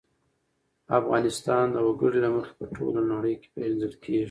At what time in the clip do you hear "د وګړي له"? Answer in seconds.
1.75-2.29